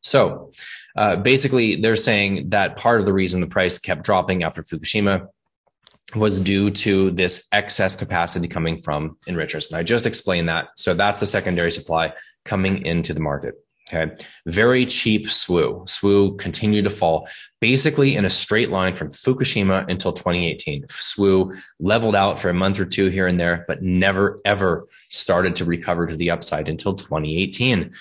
[0.02, 0.52] So
[0.96, 5.28] uh, basically, they're saying that part of the reason the price kept dropping after Fukushima
[6.16, 9.70] was due to this excess capacity coming from enrichers.
[9.70, 10.70] And I just explained that.
[10.78, 12.14] So that's the secondary supply
[12.46, 13.56] coming into the market.
[13.88, 14.14] Okay.
[14.46, 15.88] Very cheap SWU.
[15.88, 17.28] SWU continued to fall
[17.62, 20.84] basically in a straight line from Fukushima until 2018.
[20.88, 25.56] SWU leveled out for a month or two here and there, but never ever started
[25.56, 27.92] to recover to the upside until 2018.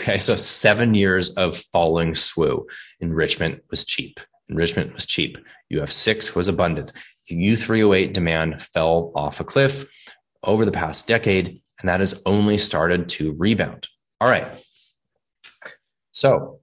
[0.00, 0.18] Okay.
[0.18, 2.64] So seven years of falling SWU.
[3.00, 4.18] Enrichment was cheap.
[4.48, 5.38] Enrichment was cheap.
[5.72, 6.92] UF6 was abundant.
[7.30, 9.90] U3O8 demand fell off a cliff
[10.42, 13.88] over the past decade, and that has only started to rebound.
[14.20, 14.46] All right.
[16.22, 16.60] So,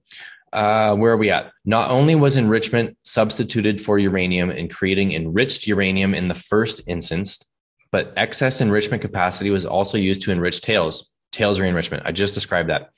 [0.54, 1.52] uh, where are we at?
[1.66, 7.46] Not only was enrichment substituted for uranium in creating enriched uranium in the first instance,
[7.92, 12.04] but excess enrichment capacity was also used to enrich tails, tails re-enrichment.
[12.06, 12.88] I just described that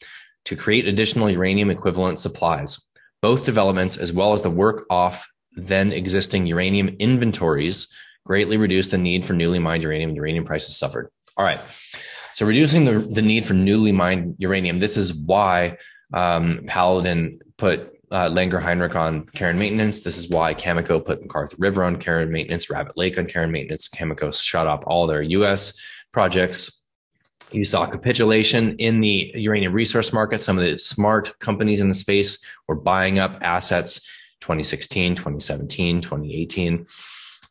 [0.44, 2.78] to create additional uranium equivalent supplies.
[3.22, 7.92] Both developments, as well as the work off then existing uranium inventories,
[8.24, 10.10] greatly reduced the need for newly mined uranium.
[10.10, 11.10] and Uranium prices suffered.
[11.36, 11.60] All right.
[12.34, 14.78] So reducing the, the need for newly mined uranium.
[14.78, 15.78] This is why
[16.12, 20.00] um, Paladin put uh, Langer Heinrich on care and maintenance.
[20.00, 23.42] This is why Cameco put McArthur River on care and maintenance, Rabbit Lake on care
[23.42, 23.88] and maintenance.
[23.88, 25.80] Cameco shut off all their U.S.
[26.12, 26.84] projects.
[27.52, 30.40] You saw capitulation in the uranium resource market.
[30.40, 34.00] Some of the smart companies in the space were buying up assets
[34.40, 36.86] 2016, 2017, 2018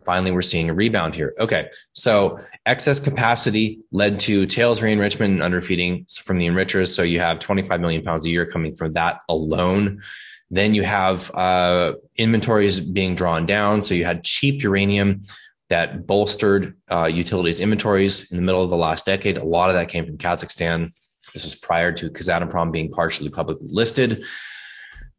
[0.03, 1.33] finally we're seeing a rebound here.
[1.39, 1.69] Okay.
[1.93, 6.93] So excess capacity led to tails re-enrichment and underfeeding from the enrichers.
[6.93, 10.01] So you have 25 million pounds a year coming from that alone.
[10.49, 13.81] Then you have uh, inventories being drawn down.
[13.81, 15.21] So you had cheap uranium
[15.69, 19.37] that bolstered uh, utilities inventories in the middle of the last decade.
[19.37, 20.91] A lot of that came from Kazakhstan.
[21.33, 24.25] This was prior to Kazatomprom being partially publicly listed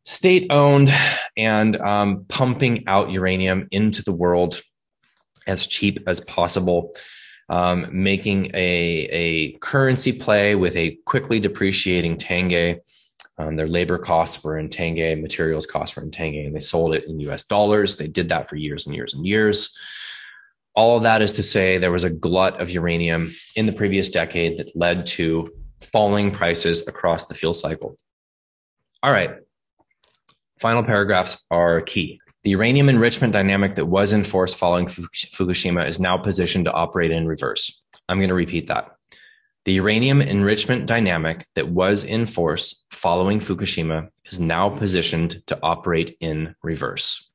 [0.05, 0.91] state owned
[1.37, 4.61] and um, pumping out uranium into the world
[5.47, 6.95] as cheap as possible,
[7.49, 12.81] um, making a, a currency play with a quickly depreciating tenge.
[13.39, 16.95] Um, their labor costs were in tenge, materials costs were in tenge, and they sold
[16.95, 17.97] it in US dollars.
[17.97, 19.77] They did that for years and years and years.
[20.75, 24.09] All of that is to say there was a glut of uranium in the previous
[24.09, 27.99] decade that led to falling prices across the fuel cycle.
[29.03, 29.37] All right.
[30.61, 32.22] Final paragraphs are key.
[32.45, 37.13] The uranium enrichment dynamic that was in force following Fukushima is now positioned to operate
[37.13, 37.85] in reverse.
[38.09, 38.97] I'm going to repeat that.
[39.65, 46.17] The uranium enrichment dynamic that was in force following Fukushima is now positioned to operate
[46.21, 47.31] in reverse.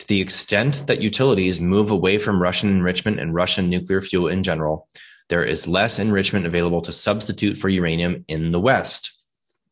[0.00, 4.42] To the extent that utilities move away from Russian enrichment and Russian nuclear fuel in
[4.42, 4.88] general,
[5.28, 9.22] there is less enrichment available to substitute for uranium in the West.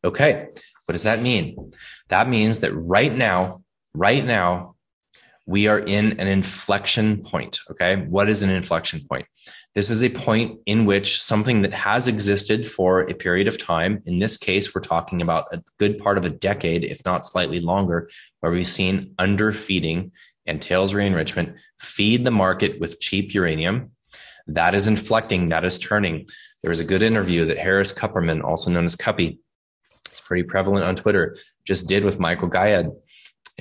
[0.01, 0.47] Okay,
[0.85, 1.73] what does that mean?
[2.07, 4.75] That means that right now, right now,
[5.45, 7.59] we are in an inflection point.
[7.71, 7.95] Okay.
[7.95, 9.25] What is an inflection point?
[9.73, 14.01] This is a point in which something that has existed for a period of time,
[14.05, 17.59] in this case, we're talking about a good part of a decade, if not slightly
[17.59, 20.11] longer, where we've seen underfeeding
[20.45, 23.89] and tails re-enrichment feed the market with cheap uranium.
[24.47, 26.27] That is inflecting, that is turning.
[26.61, 29.37] There was a good interview that Harris Kupperman, also known as Kuppy,
[30.09, 32.87] it's pretty prevalent on Twitter, just did with Michael Gayed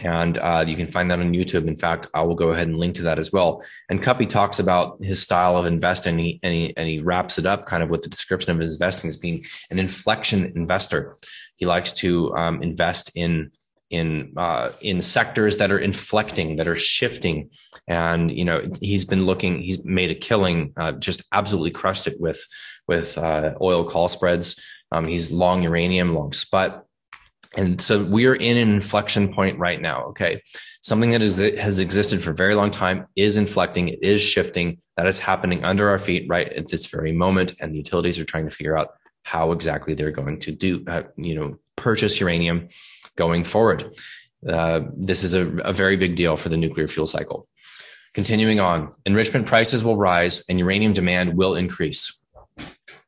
[0.04, 1.66] and uh, you can find that on YouTube.
[1.66, 3.62] In fact, I will go ahead and link to that as well.
[3.88, 7.38] And Kuppy talks about his style of investing, and he, and he, and he wraps
[7.38, 11.16] it up kind of with the description of his investing as being an inflection investor.
[11.56, 13.50] He likes to um, invest in
[13.90, 17.50] in uh, in sectors that are inflecting, that are shifting,
[17.86, 19.58] and you know he's been looking.
[19.60, 22.44] He's made a killing, uh, just absolutely crushed it with
[22.86, 24.62] with uh, oil call spreads.
[24.90, 26.86] Um, he's long uranium, long SPUT
[27.56, 30.04] And so we are in an inflection point right now.
[30.06, 30.42] Okay.
[30.82, 33.88] Something that is, has existed for a very long time is inflecting.
[33.88, 34.78] It is shifting.
[34.96, 37.54] That is happening under our feet right at this very moment.
[37.58, 38.90] And the utilities are trying to figure out
[39.22, 42.68] how exactly they're going to do, uh, you know, purchase uranium
[43.16, 43.94] going forward.
[44.46, 47.48] Uh, this is a, a very big deal for the nuclear fuel cycle.
[48.14, 52.24] Continuing on, enrichment prices will rise and uranium demand will increase.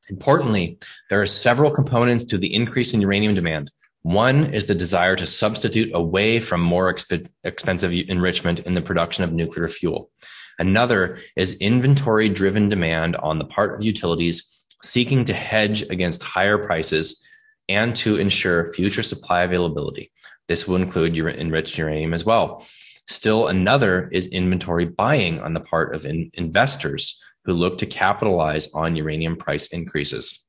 [0.09, 3.71] Importantly, there are several components to the increase in uranium demand.
[4.03, 9.25] One is the desire to substitute away from more exp- expensive enrichment in the production
[9.25, 10.11] of nuclear fuel.
[10.59, 16.59] Another is inventory driven demand on the part of utilities seeking to hedge against higher
[16.59, 17.27] prices
[17.69, 20.11] and to ensure future supply availability.
[20.49, 22.67] This will include your enriched uranium as well.
[23.07, 28.73] Still, another is inventory buying on the part of in- investors who look to capitalize
[28.73, 30.47] on uranium price increases.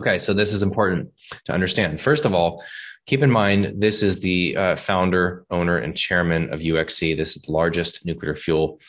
[0.00, 1.10] Okay, so this is important
[1.44, 2.00] to understand.
[2.00, 2.62] First of all,
[3.04, 7.14] keep in mind this is the uh, founder, owner, and chairman of UxC.
[7.14, 8.80] This is the largest nuclear fuel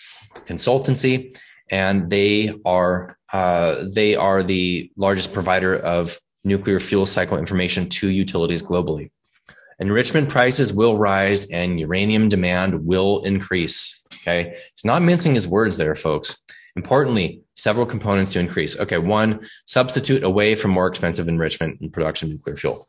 [0.48, 1.38] consultancy,
[1.70, 8.10] and they are uh, they are the largest provider of nuclear fuel cycle information to
[8.10, 9.12] utilities globally.
[9.80, 14.06] Enrichment prices will rise and uranium demand will increase.
[14.22, 14.54] Okay.
[14.74, 16.46] It's not mincing his words there, folks.
[16.76, 18.80] Importantly, several components to increase.
[18.80, 18.98] Okay.
[18.98, 22.88] One, substitute away from more expensive enrichment and production of nuclear fuel.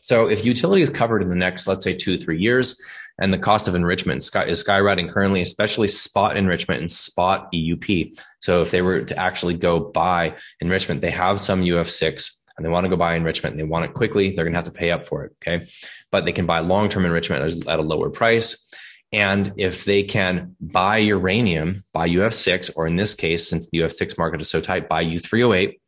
[0.00, 2.78] So if utility is covered in the next, let's say two, three years,
[3.18, 8.18] and the cost of enrichment is skyrocketing currently, especially spot enrichment and spot EUP.
[8.40, 12.70] So if they were to actually go buy enrichment, they have some UF6 and they
[12.70, 14.72] want to go buy enrichment and they want it quickly, they're going to have to
[14.72, 15.32] pay up for it.
[15.42, 15.66] Okay.
[16.10, 18.70] But they can buy long term enrichment at a lower price.
[19.14, 24.18] And if they can buy uranium, buy UF6, or in this case, since the UF6
[24.18, 25.78] market is so tight, buy U3O8,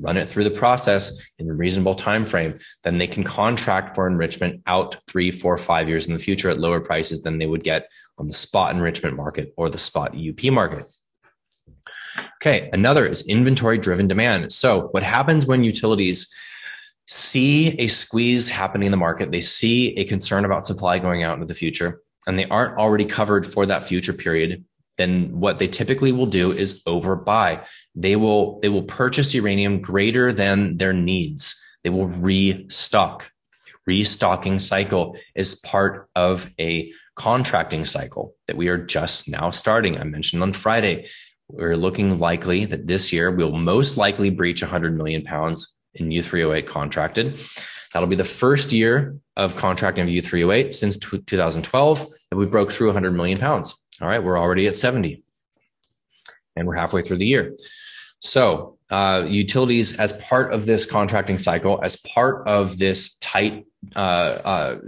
[0.00, 4.08] run it through the process in a reasonable time frame, then they can contract for
[4.08, 7.62] enrichment out three, four, five years in the future at lower prices than they would
[7.62, 7.86] get
[8.18, 10.90] on the spot enrichment market or the spot EUP market.
[12.36, 14.52] Okay, another is inventory driven demand.
[14.52, 16.34] So, what happens when utilities
[17.06, 21.34] see a squeeze happening in the market, they see a concern about supply going out
[21.34, 24.64] into the future, and they aren't already covered for that future period,
[24.98, 27.66] then what they typically will do is overbuy.
[27.94, 31.60] They will they will purchase uranium greater than their needs.
[31.82, 33.30] They will restock.
[33.86, 39.98] Restocking cycle is part of a contracting cycle that we are just now starting.
[39.98, 41.08] I mentioned on Friday
[41.48, 46.66] we're looking likely that this year we'll most likely breach 100 million pounds in U3O8
[46.66, 47.34] contracted.
[47.92, 52.88] That'll be the first year of contracting of U3O8 since 2012 that we broke through
[52.88, 53.86] 100 million pounds.
[54.00, 55.22] All right, we're already at 70
[56.56, 57.56] and we're halfway through the year.
[58.20, 63.98] So, uh, utilities, as part of this contracting cycle, as part of this tight uh,
[63.98, 64.78] uh,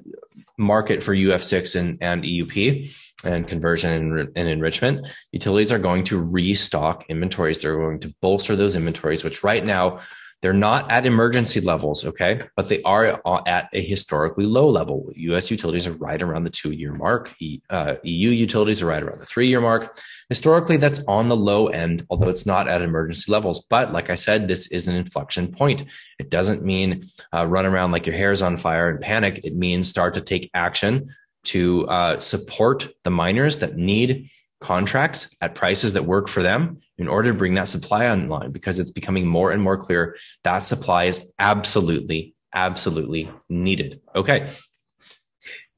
[0.57, 7.07] market for UF6 and, and EUP, and conversion and, enrichment, utilities are going to restock
[7.09, 7.63] inventories.
[7.63, 10.01] They're going to bolster those inventories, which right now
[10.45, 15.11] they're not at emergency levels, okay, but they are at a historically low level.
[15.17, 17.33] US utilities are right around the two year mark.
[17.71, 19.99] Uh, EU utilities are right around the three year mark.
[20.29, 23.65] Historically, that's on the low end, although it's not at emergency levels.
[23.71, 25.85] But like I said, this is an inflection point.
[26.19, 29.47] It doesn't mean uh, run around like your hair is on fire and panic.
[29.47, 31.09] It means start to take action
[31.45, 34.29] to uh, support the miners that need
[34.65, 38.79] contracts at prices that work for them in order to bring that supply online because
[38.79, 44.01] it's becoming more and more clear that supply is absolutely, absolutely needed.
[44.17, 44.49] Okay.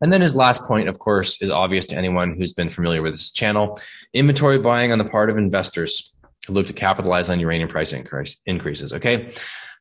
[0.01, 3.12] And then his last point, of course, is obvious to anyone who's been familiar with
[3.12, 3.81] this channel
[4.12, 6.14] inventory buying on the part of investors
[6.46, 8.92] who look to capitalize on uranium price increase, increases.
[8.92, 9.33] Okay.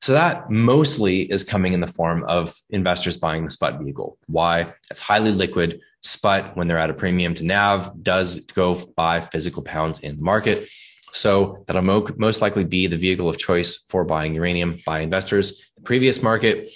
[0.06, 4.20] So that mostly is coming in the form of investors buying the SPUT vehicle.
[4.28, 4.72] Why?
[4.92, 5.82] It's highly liquid.
[6.04, 10.22] SPUT, when they're at a premium to NAV, does go buy physical pounds in the
[10.22, 10.70] market.
[11.12, 15.66] So that'll mo- most likely be the vehicle of choice for buying uranium by investors.
[15.76, 16.70] The previous market,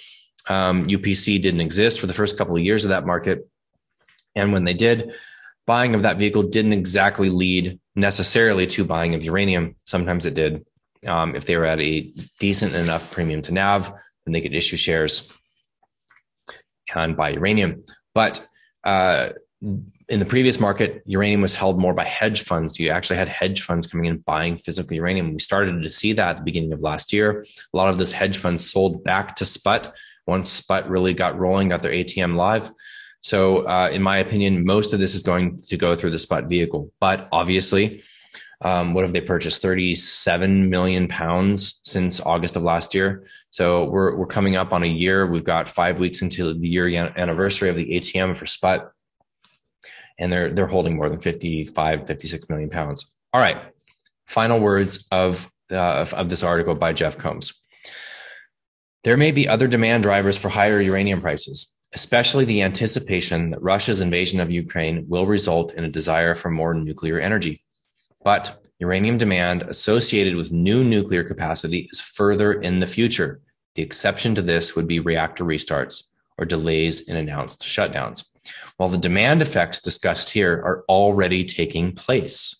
[0.47, 3.47] um, UPC didn't exist for the first couple of years of that market.
[4.33, 5.13] And when they did,
[5.67, 9.75] buying of that vehicle didn't exactly lead necessarily to buying of uranium.
[9.85, 10.65] Sometimes it did.
[11.07, 13.91] Um, if they were at a decent enough premium to NAV,
[14.25, 15.33] then they could issue shares
[16.93, 17.83] and buy uranium.
[18.13, 18.45] But
[18.83, 19.29] uh,
[19.61, 22.79] in the previous market, uranium was held more by hedge funds.
[22.79, 25.33] You actually had hedge funds coming in buying physical uranium.
[25.33, 27.45] We started to see that at the beginning of last year.
[27.73, 29.93] A lot of those hedge funds sold back to SPUT
[30.25, 32.71] once SPUT really got rolling, got their ATM live.
[33.21, 36.45] So, uh, in my opinion, most of this is going to go through the SPUT
[36.45, 36.91] vehicle.
[37.01, 38.03] But obviously,
[38.61, 39.61] um, what have they purchased?
[39.61, 43.25] 37 million pounds since August of last year.
[43.51, 45.25] So we're, we're coming up on a year.
[45.25, 48.91] We've got five weeks into the year anniversary of the ATM for Sput.
[50.17, 53.15] And they're, they're holding more than 55, 56 million pounds.
[53.31, 53.61] All right.
[54.27, 57.53] Final words of, uh, of, of this article by Jeff Combs.
[59.05, 64.01] There may be other demand drivers for higher uranium prices, especially the anticipation that Russia's
[64.01, 67.63] invasion of Ukraine will result in a desire for more nuclear energy.
[68.23, 73.41] But uranium demand associated with new nuclear capacity is further in the future.
[73.75, 76.03] The exception to this would be reactor restarts
[76.37, 78.25] or delays in announced shutdowns,
[78.77, 82.55] while the demand effects discussed here are already taking place.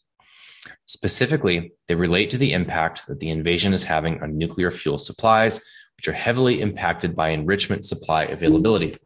[0.86, 5.66] Specifically, they relate to the impact that the invasion is having on nuclear fuel supplies,
[5.96, 8.98] which are heavily impacted by enrichment supply availability.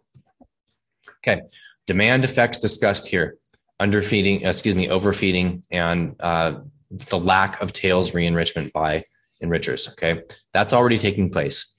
[1.20, 1.42] Okay,
[1.88, 3.38] demand effects discussed here
[3.80, 6.60] underfeeding, excuse me, overfeeding, and uh,
[6.90, 9.06] the lack of tails re-enrichment by
[9.44, 9.92] enrichers.
[9.92, 10.22] Okay,
[10.52, 11.76] that's already taking place.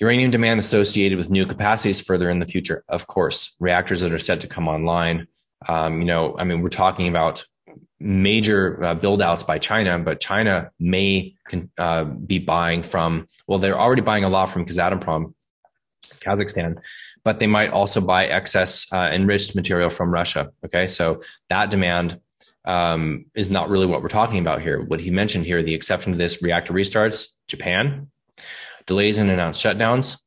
[0.00, 4.18] Uranium demand associated with new capacities further in the future, of course, reactors that are
[4.18, 5.26] set to come online.
[5.68, 7.44] Um, you know, I mean, we're talking about
[7.98, 11.34] major uh, build outs by China, but China may
[11.78, 15.34] uh, be buying from, well, they're already buying a lot from Kazatomprom,
[16.20, 16.76] Kazakhstan,
[17.24, 20.52] but they might also buy excess uh, enriched material from Russia.
[20.64, 22.20] Okay, so that demand
[22.64, 24.82] um, is not really what we're talking about here.
[24.82, 28.10] What he mentioned here, the exception to this reactor restarts, Japan,
[28.86, 30.22] delays in announced shutdowns,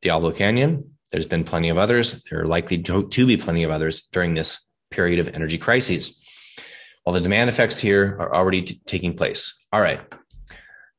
[0.00, 0.96] Diablo Canyon.
[1.10, 2.22] There's been plenty of others.
[2.24, 6.20] There are likely to, to be plenty of others during this period of energy crises.
[7.02, 9.66] While the demand effects here are already t- taking place.
[9.72, 10.00] All right.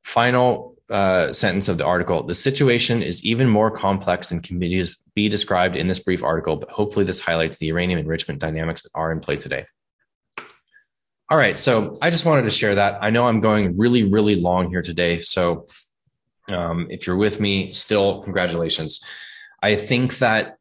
[0.04, 2.24] Final uh, sentence of the article.
[2.24, 4.86] The situation is even more complex than can be,
[5.16, 8.92] be described in this brief article, but hopefully this highlights the uranium enrichment dynamics that
[8.94, 9.66] are in play today.
[11.30, 13.02] All right, so I just wanted to share that.
[13.02, 15.68] I know I'm going really, really long here today, so
[16.52, 19.02] um, if you're with me, still congratulations.
[19.64, 20.58] I think that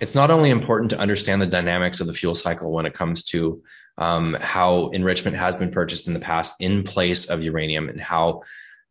[0.00, 3.24] it's not only important to understand the dynamics of the fuel cycle when it comes
[3.24, 3.62] to
[3.96, 8.42] um, how enrichment has been purchased in the past in place of uranium and how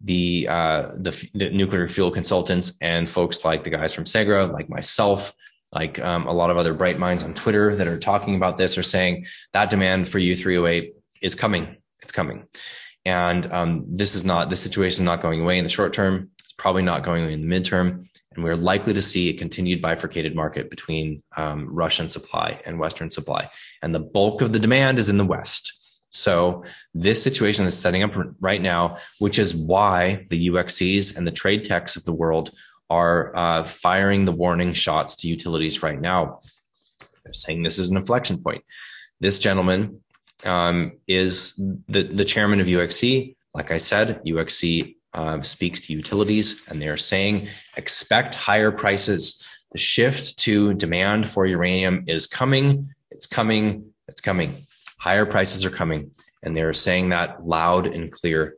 [0.05, 4.69] the, uh, the, the nuclear fuel consultants and folks like the guys from Segra, like
[4.69, 5.33] myself,
[5.71, 8.77] like um, a lot of other bright minds on Twitter that are talking about this
[8.77, 10.87] are saying that demand for U3O8
[11.21, 11.77] is coming.
[12.01, 12.47] It's coming.
[13.03, 16.29] And um, this is not, the situation is not going away in the short term.
[16.39, 18.07] It's probably not going away in the midterm.
[18.33, 23.09] And we're likely to see a continued bifurcated market between um, Russian supply and Western
[23.09, 23.49] supply.
[23.81, 25.74] And the bulk of the demand is in the West.
[26.16, 26.63] So
[26.93, 31.97] this situation is setting up right now, which is why the UxCs and the TradeTechs
[31.97, 32.51] of the world
[32.89, 36.39] are uh, firing the warning shots to utilities right now.
[37.24, 38.63] They're saying this is an inflection point.
[39.20, 40.01] This gentleman
[40.45, 41.55] um, is
[41.88, 43.36] the, the chairman of UxC.
[43.53, 49.43] Like I said, UxC uh, speaks to utilities and they're saying expect higher prices.
[49.74, 52.91] The shift to demand for uranium is coming.
[53.11, 53.93] It's coming.
[54.07, 54.55] It's coming.
[55.05, 56.09] Higher prices are coming,
[56.41, 58.55] and they're saying that loud and clear.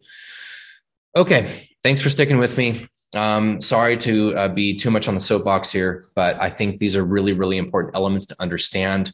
[1.14, 2.88] Okay, thanks for sticking with me.
[3.14, 6.96] Um, sorry to uh, be too much on the soapbox here, but I think these
[6.96, 9.12] are really, really important elements to understand.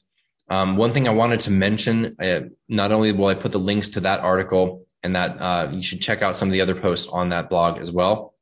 [0.48, 3.90] Um, one thing I wanted to mention, uh, not only will I put the links
[3.90, 7.12] to that article and that uh, you should check out some of the other posts
[7.12, 8.36] on that blog as well.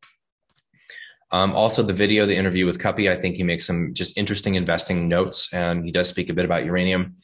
[1.32, 4.56] Um, also, the video, the interview with Kuppy, I think he makes some just interesting
[4.56, 7.16] investing notes, and he does speak a bit about uranium.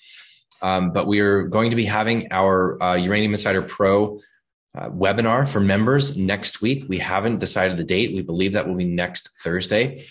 [0.61, 4.19] Um, but we are going to be having our uh, Uranium Insider Pro
[4.77, 6.85] uh, webinar for members next week.
[6.87, 8.13] We haven't decided the date.
[8.13, 10.03] We believe that will be next Thursday.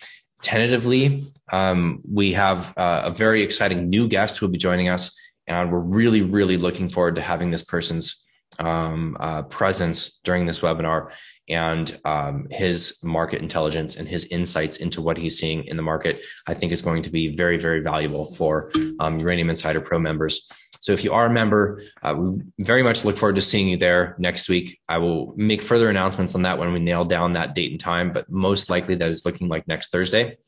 [0.43, 1.23] Tentatively,
[1.53, 5.17] um, we have uh, a very exciting new guest who will be joining us,
[5.47, 8.27] and we're really, really looking forward to having this person's
[8.59, 11.11] um, uh, presence during this webinar
[11.49, 16.21] and um, his market intelligence and his insights into what he's seeing in the market,
[16.47, 20.51] I think is going to be very, very valuable for um, Uranium Insider Pro members.
[20.81, 23.77] So if you are a member, uh, we very much look forward to seeing you
[23.77, 24.79] there next week.
[24.89, 28.13] I will make further announcements on that when we nail down that date and time,
[28.13, 30.39] but most likely that is looking like next Thursday.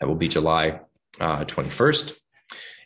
[0.00, 0.80] That will be July
[1.20, 2.18] uh, 21st.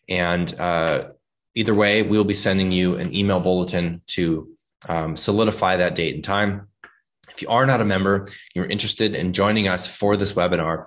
[0.08, 1.08] And uh,
[1.54, 4.48] either way, we'll be sending you an email bulletin to
[4.88, 6.68] um, solidify that date and time.
[7.35, 10.87] If you are not a member, you're interested in joining us for this webinar,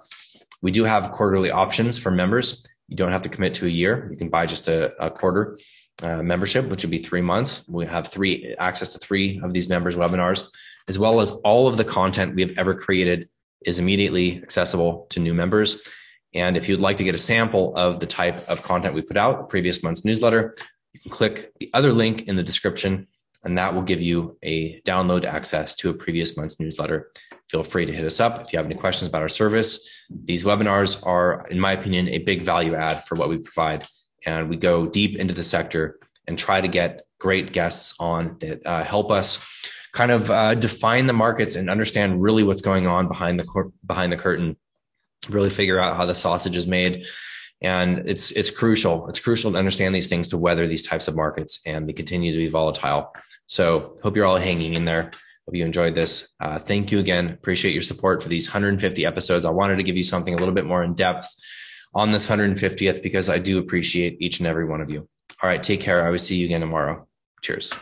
[0.62, 2.68] we do have quarterly options for members.
[2.88, 4.08] You don't have to commit to a year.
[4.12, 5.60] You can buy just a, a quarter
[6.02, 7.68] uh, membership, which would be three months.
[7.68, 10.50] We have three access to three of these members webinars,
[10.88, 13.30] as well as all of the content we have ever created
[13.66, 15.88] is immediately accessible to new members.
[16.34, 19.18] And if you'd like to get a sample of the type of content we put
[19.18, 20.56] out, previous month's newsletter,
[20.94, 23.08] you can click the other link in the description
[23.46, 27.12] and that will give you a download access to a previous month's newsletter.
[27.50, 29.88] Feel free to hit us up if you have any questions about our service.
[30.10, 33.86] These webinars are, in my opinion, a big value add for what we provide.
[34.26, 38.66] And we go deep into the sector and try to get great guests on that
[38.66, 39.48] uh, help us
[39.94, 43.72] kind of uh, define the markets and understand really what's going on behind the cor-
[43.86, 44.58] behind the curtain.
[45.30, 47.06] Really figure out how the sausage is made
[47.62, 49.08] and it's it's crucial.
[49.08, 52.32] It's crucial to understand these things to weather these types of markets, and they continue
[52.32, 53.14] to be volatile.
[53.48, 55.12] So hope you're all hanging in there.
[55.46, 56.36] Hope you enjoyed this.
[56.40, 57.30] Uh, thank you again.
[57.30, 59.46] Appreciate your support for these 150 episodes.
[59.46, 61.28] I wanted to give you something a little bit more in depth
[61.94, 65.08] on this 150th because I do appreciate each and every one of you.
[65.42, 66.06] All right, take care.
[66.06, 67.08] I will see you again tomorrow.
[67.42, 67.74] Cheers.